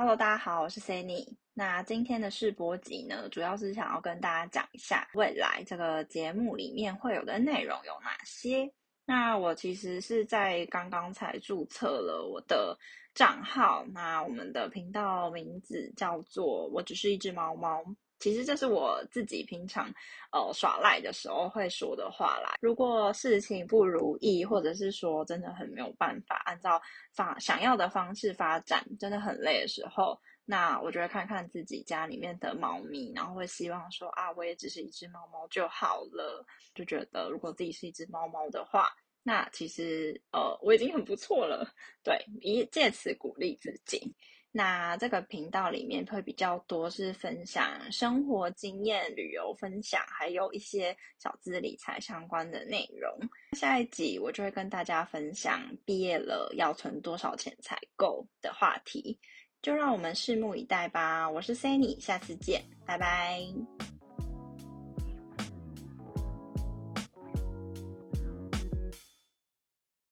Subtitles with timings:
[0.00, 1.26] Hello，大家好，我是 Sunny。
[1.54, 8.72] 那今天的试播集呢，主要是想要跟大家讲一下未来这个节目里面会有的内容有哪些。
[9.04, 12.78] 那我其实是在刚刚才注册了我的
[13.12, 17.82] 账号，那我们的频道名字叫做“我只是一只猫猫”。
[18.18, 19.92] 其实这是我自己平常
[20.32, 22.54] 呃耍赖的时候会说的话啦。
[22.60, 26.80] 如果事情不如意，或者是说真的很没有办法按照
[27.12, 36.44] 发想要的方式发展，真的很累的时候，那我就会看看自己家里面的猫咪，然后会希望说啊，我也只是一只猫猫就好了。
[36.74, 38.88] 就觉得如果自己是一只猫猫的话，
[39.22, 41.68] 那其实呃我已经很不错了。
[42.02, 44.14] 对，以借此鼓励自己。
[44.50, 53.10] 那这个频道里面会比较多是分享生活经验、旅游分享，还有一些小资理财相关的内容。
[53.56, 59.18] 下一集我就会跟大家分享毕业了要存多少钱才够的话题，
[59.60, 61.28] 就让我们拭目以待吧。
[61.28, 63.87] 我是 Sunny，下次见，拜拜。